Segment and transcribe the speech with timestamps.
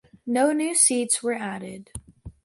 [0.25, 1.91] No new seats were added.